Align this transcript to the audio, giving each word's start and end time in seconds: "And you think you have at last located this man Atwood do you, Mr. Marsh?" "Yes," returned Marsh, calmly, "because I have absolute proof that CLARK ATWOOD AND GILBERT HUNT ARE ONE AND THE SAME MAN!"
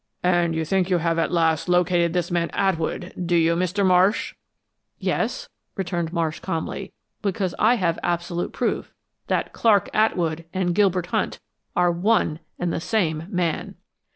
"And 0.23 0.55
you 0.55 0.65
think 0.65 0.89
you 0.89 0.97
have 0.97 1.19
at 1.19 1.31
last 1.31 1.69
located 1.69 2.11
this 2.13 2.31
man 2.31 2.49
Atwood 2.53 3.13
do 3.23 3.35
you, 3.35 3.55
Mr. 3.55 3.85
Marsh?" 3.85 4.33
"Yes," 4.97 5.47
returned 5.75 6.11
Marsh, 6.11 6.39
calmly, 6.39 6.91
"because 7.21 7.53
I 7.59 7.75
have 7.75 7.99
absolute 8.01 8.51
proof 8.51 8.95
that 9.27 9.53
CLARK 9.53 9.91
ATWOOD 9.93 10.45
AND 10.55 10.73
GILBERT 10.73 11.05
HUNT 11.05 11.39
ARE 11.75 11.91
ONE 11.91 12.39
AND 12.57 12.73
THE 12.73 12.81
SAME 12.81 13.27
MAN!" 13.29 13.75